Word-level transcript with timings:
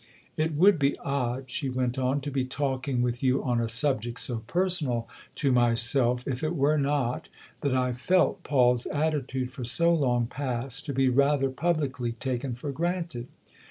"It 0.35 0.55
would 0.55 0.79
be 0.79 0.97
odd," 0.97 1.47
she 1.47 1.69
went 1.69 1.99
on," 1.99 2.21
to 2.21 2.31
be 2.31 2.43
talking 2.43 3.03
with 3.03 3.21
you 3.21 3.43
on 3.43 3.61
a 3.61 3.69
subject 3.69 4.19
so 4.19 4.39
personal 4.47 5.07
to 5.35 5.51
myself 5.51 6.27
if 6.27 6.43
it 6.43 6.55
were 6.55 6.79
not 6.79 7.29
that 7.61 7.75
I've 7.75 7.99
felt 7.99 8.41
Paul's 8.41 8.87
attitude 8.87 9.51
for 9.51 9.63
so 9.63 9.93
long 9.93 10.25
past 10.25 10.87
to 10.87 10.93
be 10.93 11.07
rather 11.07 11.51
publicly 11.51 12.13
taken 12.13 12.55
for 12.55 12.71
granted. 12.71 13.27